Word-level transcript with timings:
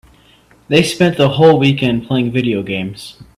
They 0.67 0.81
spent 0.81 1.17
the 1.17 1.29
whole 1.29 1.59
weekend 1.59 2.07
playing 2.07 2.31
video 2.31 2.63
games. 2.63 3.21